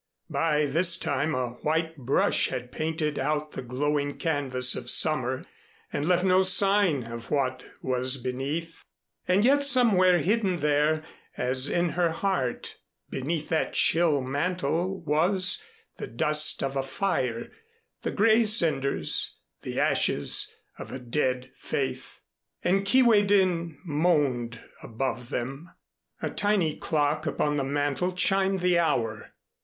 [0.31, 5.45] By this time a white brush had painted out the glowing canvas of summer
[5.93, 8.83] and left no sign of what was beneath.
[9.27, 11.03] And yet somewhere hidden there,
[11.37, 12.77] as in her heart,
[13.11, 15.61] beneath that chill mantle was
[15.97, 17.51] the dust of a fire
[18.01, 22.21] the gray cinders, the ashes of a dead faith,
[22.63, 25.69] and Kee way din moaned above them.
[26.23, 29.35] A tiny clock upon the mantle chimed the hour.